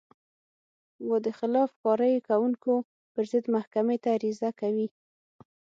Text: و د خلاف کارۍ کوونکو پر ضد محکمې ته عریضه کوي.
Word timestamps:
و 1.07 1.09
د 1.25 1.27
خلاف 1.39 1.69
کارۍ 1.83 2.15
کوونکو 2.27 2.73
پر 3.11 3.23
ضد 3.31 3.45
محکمې 3.55 3.97
ته 4.03 4.09
عریضه 4.17 4.49
کوي. 4.59 4.87